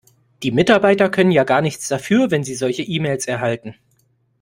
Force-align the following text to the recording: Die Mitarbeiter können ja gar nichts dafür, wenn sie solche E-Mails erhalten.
Die 0.41 0.49
Mitarbeiter 0.49 1.11
können 1.11 1.29
ja 1.29 1.43
gar 1.43 1.61
nichts 1.61 1.87
dafür, 1.87 2.31
wenn 2.31 2.43
sie 2.43 2.55
solche 2.55 2.81
E-Mails 2.81 3.27
erhalten. 3.27 3.75